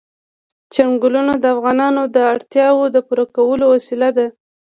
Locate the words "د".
1.39-1.45, 2.15-2.17, 2.95-2.97